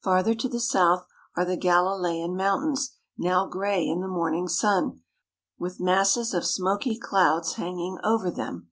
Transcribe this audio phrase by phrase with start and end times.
[0.00, 5.02] Farther to the south are the Galilean mountains, now gray in the morning sun,
[5.58, 8.70] with masses of smoky clouds hanging over them.